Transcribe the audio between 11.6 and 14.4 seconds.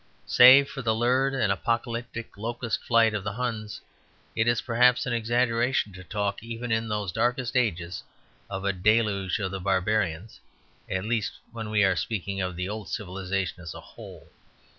we are speaking of the old civilization as a whole.